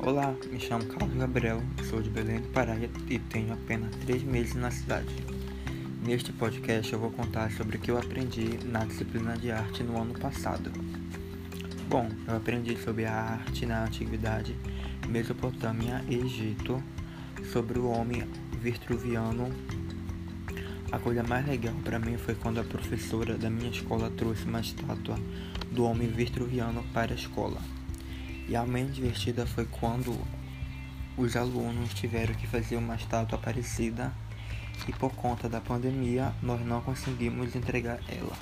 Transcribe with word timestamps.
Olá, 0.00 0.32
me 0.50 0.60
chamo 0.60 0.86
Carlos 0.86 1.16
Gabriel, 1.16 1.60
sou 1.90 2.00
de 2.00 2.08
Belém 2.08 2.40
do 2.40 2.48
Pará 2.48 2.76
e 3.10 3.18
tenho 3.18 3.52
apenas 3.52 3.94
três 3.96 4.22
meses 4.22 4.54
na 4.54 4.70
cidade. 4.70 5.12
Neste 6.06 6.32
podcast 6.32 6.92
eu 6.92 7.00
vou 7.00 7.10
contar 7.10 7.50
sobre 7.50 7.76
o 7.76 7.80
que 7.80 7.90
eu 7.90 7.98
aprendi 7.98 8.60
na 8.64 8.84
disciplina 8.84 9.36
de 9.36 9.50
arte 9.50 9.82
no 9.82 10.00
ano 10.00 10.16
passado. 10.16 10.70
Bom, 11.88 12.08
eu 12.28 12.36
aprendi 12.36 12.76
sobre 12.76 13.06
a 13.06 13.12
arte 13.12 13.66
na 13.66 13.84
antiguidade, 13.84 14.56
Mesopotâmia 15.08 16.02
e 16.08 16.14
Egito, 16.14 16.80
sobre 17.52 17.80
o 17.80 17.90
homem 17.90 18.22
vitruviano. 18.52 19.52
A 20.92 20.98
coisa 21.00 21.24
mais 21.24 21.44
legal 21.44 21.74
para 21.84 21.98
mim 21.98 22.16
foi 22.16 22.36
quando 22.36 22.60
a 22.60 22.64
professora 22.64 23.36
da 23.36 23.50
minha 23.50 23.70
escola 23.70 24.10
trouxe 24.16 24.44
uma 24.44 24.60
estátua 24.60 25.18
do 25.72 25.82
homem 25.84 26.08
vitruviano 26.08 26.84
para 26.94 27.12
a 27.12 27.16
escola. 27.16 27.60
E 28.48 28.56
a 28.56 28.64
mais 28.64 28.94
divertida 28.94 29.46
foi 29.46 29.66
quando 29.66 30.18
os 31.18 31.36
alunos 31.36 31.92
tiveram 31.92 32.34
que 32.34 32.46
fazer 32.46 32.76
uma 32.76 32.94
estátua 32.94 33.38
parecida 33.38 34.10
e 34.86 34.92
por 34.92 35.12
conta 35.14 35.48
da 35.48 35.60
pandemia 35.60 36.32
nós 36.42 36.64
não 36.64 36.80
conseguimos 36.80 37.54
entregar 37.54 38.00
ela. 38.08 38.36